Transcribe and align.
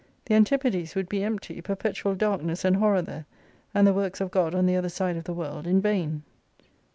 The 0.25 0.33
antipodes 0.33 0.95
would 0.95 1.07
be 1.07 1.21
empty, 1.21 1.61
perpetual 1.61 2.15
darkness 2.15 2.65
and 2.65 2.77
horror 2.77 3.03
there, 3.03 3.27
and 3.71 3.85
the 3.85 3.93
Works 3.93 4.19
of 4.19 4.31
God 4.31 4.55
on 4.55 4.65
the 4.65 4.75
other 4.75 4.89
side 4.89 5.15
of 5.15 5.25
the 5.25 5.33
world 5.35 5.67
in 5.67 5.79
vain. 5.79 6.23